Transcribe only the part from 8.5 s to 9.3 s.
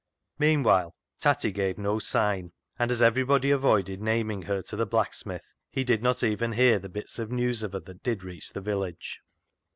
the village.